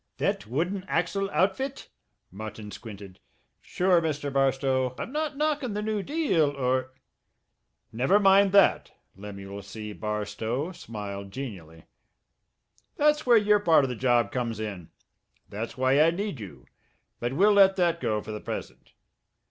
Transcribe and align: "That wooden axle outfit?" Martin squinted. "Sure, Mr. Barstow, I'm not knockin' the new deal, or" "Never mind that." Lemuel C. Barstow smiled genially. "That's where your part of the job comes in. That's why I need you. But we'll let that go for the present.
"That 0.17 0.47
wooden 0.47 0.83
axle 0.87 1.29
outfit?" 1.29 1.87
Martin 2.31 2.71
squinted. 2.71 3.19
"Sure, 3.61 4.01
Mr. 4.01 4.33
Barstow, 4.33 4.95
I'm 4.97 5.11
not 5.11 5.37
knockin' 5.37 5.75
the 5.75 5.83
new 5.83 6.01
deal, 6.01 6.49
or" 6.49 6.95
"Never 8.01 8.19
mind 8.19 8.51
that." 8.51 8.93
Lemuel 9.15 9.61
C. 9.61 9.93
Barstow 9.93 10.71
smiled 10.71 11.29
genially. 11.29 11.83
"That's 12.97 13.27
where 13.27 13.37
your 13.37 13.59
part 13.59 13.83
of 13.85 13.91
the 13.91 13.95
job 13.95 14.31
comes 14.31 14.59
in. 14.59 14.89
That's 15.49 15.77
why 15.77 16.01
I 16.01 16.09
need 16.09 16.39
you. 16.39 16.65
But 17.19 17.33
we'll 17.33 17.53
let 17.53 17.75
that 17.75 18.01
go 18.01 18.23
for 18.23 18.31
the 18.31 18.41
present. 18.41 18.93